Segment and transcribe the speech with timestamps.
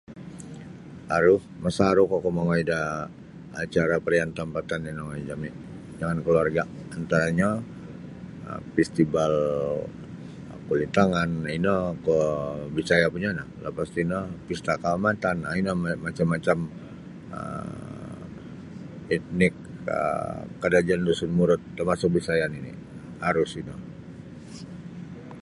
[1.17, 2.79] Aru masaruk oku mongoi da
[3.63, 5.49] acara parayaan tampatan inongoi jami
[5.99, 6.65] jangan kaluarga'
[6.97, 7.51] antaranyo
[8.49, 9.33] um festival
[10.67, 11.75] kulintangan ino
[12.05, 12.21] kuo
[12.75, 15.71] Bisaya' mpunyo ino lapas tino pesta kaamatan um ino
[16.05, 16.57] macam-macam
[17.37, 19.53] um etnik
[19.97, 22.73] um Kadazan Dusun Murut termasuk Bisaya' nini'
[23.27, 23.75] aru sino.